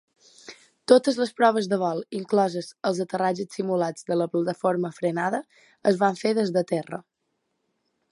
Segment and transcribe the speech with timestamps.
[0.91, 5.43] Totes les proves de vol, inclosos els aterratges simulats de la plataforma de frenada,
[5.93, 7.01] es van fer des de terra.